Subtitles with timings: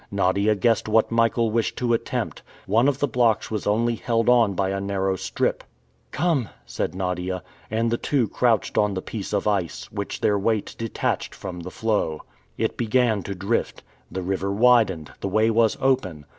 [0.09, 2.41] Nadia guessed what Michael wished to attempt.
[2.65, 5.63] One of the blocks was only held on by a narrow strip.
[6.09, 7.43] "Come," said Nadia.
[7.69, 11.69] And the two crouched on the piece of ice, which their weight detached from the
[11.69, 12.23] floe.
[12.57, 13.83] It began to drift.
[14.11, 16.25] The river widened, the way was open.